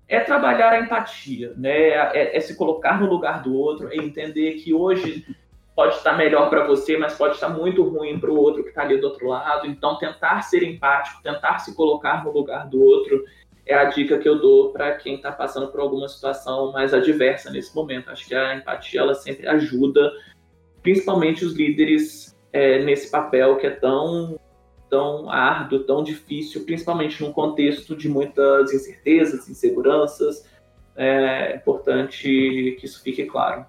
é 0.09 0.19
trabalhar 0.19 0.71
a 0.71 0.79
empatia, 0.79 1.53
né? 1.55 1.89
É, 1.89 2.35
é, 2.35 2.39
se 2.39 2.57
colocar 2.57 2.99
no 2.99 3.07
lugar 3.07 3.43
do 3.43 3.53
outro, 3.53 3.89
é 3.93 3.95
entender 3.95 4.53
que 4.53 4.73
hoje 4.73 5.23
pode 5.75 5.95
estar 5.95 6.17
melhor 6.17 6.49
para 6.49 6.65
você, 6.65 6.97
mas 6.97 7.15
pode 7.15 7.35
estar 7.35 7.47
muito 7.47 7.83
ruim 7.83 8.19
para 8.19 8.31
o 8.31 8.35
outro 8.35 8.63
que 8.63 8.69
está 8.69 8.81
ali 8.81 8.97
do 8.97 9.07
outro 9.07 9.27
lado. 9.27 9.67
Então, 9.67 9.97
tentar 9.99 10.41
ser 10.41 10.63
empático, 10.63 11.21
tentar 11.21 11.59
se 11.59 11.75
colocar 11.75 12.25
no 12.25 12.31
lugar 12.31 12.67
do 12.67 12.81
outro, 12.81 13.23
é 13.67 13.75
a 13.75 13.85
dica 13.85 14.17
que 14.17 14.27
eu 14.27 14.41
dou 14.41 14.73
para 14.73 14.95
quem 14.95 15.15
está 15.15 15.31
passando 15.31 15.71
por 15.71 15.79
alguma 15.79 16.07
situação 16.07 16.71
mais 16.71 16.91
adversa 16.91 17.51
nesse 17.51 17.73
momento. 17.75 18.09
Acho 18.09 18.27
que 18.27 18.33
a 18.33 18.55
empatia 18.55 19.01
ela 19.01 19.13
sempre 19.13 19.47
ajuda, 19.47 20.11
principalmente 20.81 21.45
os 21.45 21.55
líderes 21.55 22.35
é, 22.51 22.79
nesse 22.83 23.11
papel 23.11 23.57
que 23.57 23.67
é 23.67 23.71
tão 23.71 24.39
tão 24.89 25.29
árduo, 25.29 25.83
tão 25.83 26.03
difícil, 26.03 26.65
principalmente 26.65 27.21
num 27.21 27.31
contexto 27.31 27.95
de 27.95 28.09
muitas 28.09 28.73
incertezas, 28.73 29.49
inseguranças. 29.49 30.47
É 30.95 31.55
importante 31.55 32.75
que 32.79 32.85
isso 32.85 33.01
fique 33.01 33.25
claro. 33.25 33.65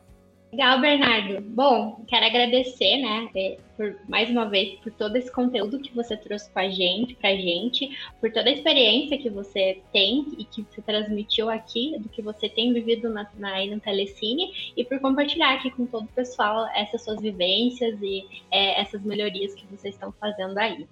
Legal, 0.52 0.80
Bernardo. 0.80 1.40
Bom, 1.42 2.04
quero 2.08 2.26
agradecer, 2.26 2.96
né, 2.96 3.28
é, 3.36 3.56
por 3.76 3.96
mais 4.08 4.28
uma 4.28 4.46
vez 4.46 4.80
por 4.80 4.90
todo 4.92 5.14
esse 5.14 5.30
conteúdo 5.30 5.78
que 5.78 5.94
você 5.94 6.16
trouxe 6.16 6.50
com 6.50 6.58
a 6.58 6.68
gente, 6.68 7.14
pra 7.14 7.30
gente, 7.36 7.88
por 8.20 8.32
toda 8.32 8.50
a 8.50 8.52
experiência 8.52 9.16
que 9.16 9.30
você 9.30 9.80
tem 9.92 10.26
e 10.36 10.44
que 10.44 10.62
você 10.62 10.82
transmitiu 10.82 11.48
aqui, 11.48 11.96
do 12.00 12.08
que 12.08 12.20
você 12.20 12.48
tem 12.48 12.72
vivido 12.72 13.08
na, 13.08 13.30
na, 13.38 13.52
aí 13.54 13.70
no 13.70 13.78
Telecine, 13.78 14.72
e 14.76 14.84
por 14.84 14.98
compartilhar 14.98 15.54
aqui 15.54 15.70
com 15.70 15.86
todo 15.86 16.06
o 16.06 16.14
pessoal 16.14 16.66
essas 16.74 17.04
suas 17.04 17.20
vivências 17.20 17.96
e 18.02 18.26
é, 18.50 18.80
essas 18.80 19.04
melhorias 19.04 19.54
que 19.54 19.64
vocês 19.66 19.94
estão 19.94 20.12
fazendo 20.20 20.58
aí. 20.58 20.84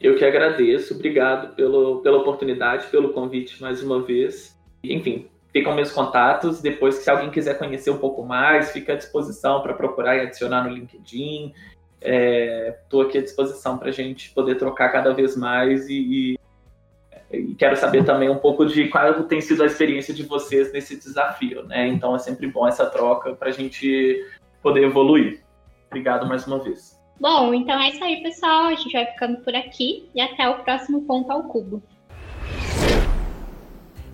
Eu 0.00 0.16
que 0.16 0.24
agradeço, 0.24 0.94
obrigado 0.94 1.54
pelo, 1.56 2.00
pela 2.00 2.18
oportunidade, 2.18 2.86
pelo 2.86 3.12
convite 3.12 3.60
mais 3.60 3.82
uma 3.82 4.00
vez. 4.00 4.56
Enfim, 4.82 5.28
ficam 5.52 5.74
meus 5.74 5.90
contatos. 5.90 6.60
Depois, 6.60 6.96
se 6.96 7.10
alguém 7.10 7.30
quiser 7.30 7.58
conhecer 7.58 7.90
um 7.90 7.98
pouco 7.98 8.24
mais, 8.24 8.70
fica 8.70 8.92
à 8.92 8.96
disposição 8.96 9.60
para 9.60 9.74
procurar 9.74 10.16
e 10.16 10.20
adicionar 10.20 10.64
no 10.64 10.70
LinkedIn. 10.70 11.52
Estou 12.00 13.02
é, 13.02 13.06
aqui 13.06 13.18
à 13.18 13.22
disposição 13.22 13.76
para 13.76 13.88
a 13.88 13.92
gente 13.92 14.30
poder 14.30 14.54
trocar 14.54 14.90
cada 14.90 15.12
vez 15.12 15.36
mais 15.36 15.88
e, 15.88 16.36
e, 17.32 17.36
e, 17.36 17.54
quero 17.56 17.76
saber 17.76 18.04
também 18.04 18.28
um 18.28 18.38
pouco 18.38 18.64
de 18.64 18.86
qual 18.86 19.24
tem 19.24 19.40
sido 19.40 19.64
a 19.64 19.66
experiência 19.66 20.14
de 20.14 20.22
vocês 20.22 20.72
nesse 20.72 20.96
desafio. 20.96 21.64
Né? 21.64 21.88
Então 21.88 22.14
é 22.14 22.18
sempre 22.20 22.46
bom 22.46 22.68
essa 22.68 22.86
troca 22.86 23.34
para 23.34 23.48
a 23.48 23.52
gente 23.52 24.24
poder 24.62 24.84
evoluir. 24.84 25.42
Obrigado 25.88 26.24
mais 26.28 26.46
uma 26.46 26.62
vez. 26.62 26.97
Bom, 27.20 27.52
então 27.52 27.80
é 27.80 27.88
isso 27.88 28.04
aí, 28.04 28.22
pessoal. 28.22 28.66
A 28.66 28.74
gente 28.74 28.92
vai 28.92 29.06
ficando 29.06 29.38
por 29.38 29.54
aqui 29.54 30.08
e 30.14 30.20
até 30.20 30.48
o 30.48 30.62
próximo 30.62 31.02
Ponto 31.02 31.30
ao 31.32 31.44
Cubo. 31.44 31.82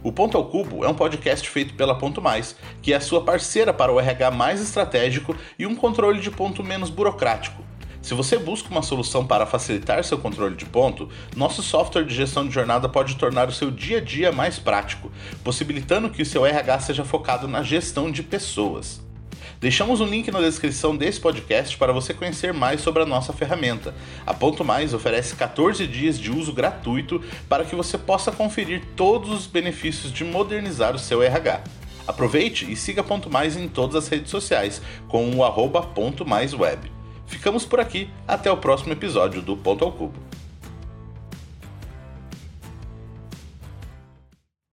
O 0.03 0.13
Ponto 0.13 0.37
ao 0.37 0.47
Cubo 0.47 0.85
é 0.85 0.89
um 0.89 0.95
podcast 0.95 1.49
feito 1.49 1.75
pela 1.75 1.97
Ponto 1.97 2.21
Mais, 2.23 2.57
que 2.83 2.93
é 2.93 2.97
a 2.97 3.01
sua 3.01 3.23
parceira 3.23 3.73
para 3.73 3.93
o 3.93 4.01
RH 4.01 4.31
mais 4.31 4.61
estratégico 4.63 5.37
e 5.59 5.67
um 5.67 5.75
controle 5.75 6.21
de 6.21 6.31
ponto 6.31 6.63
menos 6.63 6.91
burocrático. 6.91 7.63
Se 8.01 8.13
você 8.13 8.37
busca 8.37 8.69
uma 8.69 8.83
solução 8.83 9.27
para 9.27 9.47
facilitar 9.47 10.05
seu 10.05 10.19
controle 10.19 10.57
de 10.57 10.67
ponto, 10.67 11.09
nosso 11.35 11.63
software 11.63 12.05
de 12.05 12.15
gestão 12.15 12.47
de 12.47 12.53
jornada 12.53 12.87
pode 12.87 13.17
tornar 13.17 13.49
o 13.49 13.53
seu 13.53 13.71
dia 13.71 13.99
a 13.99 14.01
dia 14.01 14.31
mais 14.31 14.59
prático, 14.59 15.11
possibilitando 15.43 16.11
que 16.11 16.21
o 16.21 16.27
seu 16.27 16.45
RH 16.45 16.81
seja 16.81 17.05
focado 17.05 17.49
na 17.49 17.63
gestão 17.63 18.11
de 18.11 18.23
pessoas. 18.23 19.04
Deixamos 19.65 20.03
um 20.03 20.07
link 20.07 20.31
na 20.31 20.43
descrição 20.43 20.95
desse 20.95 21.19
podcast 21.19 21.79
para 21.79 21.91
você 21.91 22.13
conhecer 22.13 22.53
mais 22.53 22.83
sobre 22.83 23.03
a 23.03 23.07
nossa 23.07 23.33
ferramenta. 23.33 23.95
A 24.27 24.35
Ponto 24.35 24.63
Mais 24.63 24.93
oferece 24.93 25.35
14 25.37 25.87
dias 25.87 26.19
de 26.19 26.31
uso 26.31 26.53
gratuito 26.53 27.23
para 27.49 27.65
que 27.65 27.75
você 27.75 27.97
possa 27.97 28.31
conferir 28.31 28.83
todos 28.95 29.31
os 29.31 29.47
benefícios 29.47 30.13
de 30.13 30.23
modernizar 30.23 30.95
o 30.95 30.99
seu 30.99 31.23
RH. 31.23 31.65
Aproveite 32.07 32.71
e 32.71 32.77
siga 32.77 33.03
Ponto 33.03 33.31
Mais 33.31 33.57
em 33.57 33.67
todas 33.67 33.97
as 33.97 34.07
redes 34.07 34.31
sociais 34.31 34.83
com 35.09 35.35
o 35.35 35.43
arroba. 35.43 35.89
Ficamos 37.27 37.65
por 37.65 37.81
aqui, 37.81 38.11
até 38.29 38.53
o 38.53 38.59
próximo 38.59 38.93
episódio 38.93 39.41
do 39.41 39.57
Ponto 39.57 39.83
ao 39.83 39.93
Cubo. 39.93 40.34